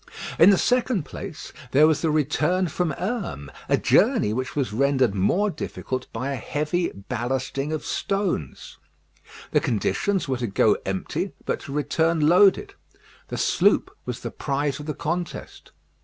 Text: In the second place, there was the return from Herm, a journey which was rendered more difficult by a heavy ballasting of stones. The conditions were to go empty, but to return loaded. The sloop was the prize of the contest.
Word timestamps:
In 0.39 0.49
the 0.49 0.57
second 0.57 1.05
place, 1.05 1.53
there 1.73 1.85
was 1.85 2.01
the 2.01 2.09
return 2.09 2.67
from 2.69 2.89
Herm, 2.89 3.51
a 3.69 3.77
journey 3.77 4.33
which 4.33 4.55
was 4.55 4.73
rendered 4.73 5.13
more 5.13 5.51
difficult 5.51 6.11
by 6.11 6.33
a 6.33 6.37
heavy 6.37 6.89
ballasting 6.91 7.71
of 7.71 7.85
stones. 7.85 8.79
The 9.51 9.59
conditions 9.59 10.27
were 10.27 10.37
to 10.37 10.47
go 10.47 10.75
empty, 10.87 11.33
but 11.45 11.59
to 11.59 11.71
return 11.71 12.19
loaded. 12.27 12.73
The 13.27 13.37
sloop 13.37 13.95
was 14.07 14.21
the 14.21 14.31
prize 14.31 14.79
of 14.79 14.87
the 14.87 14.95
contest. 14.95 15.71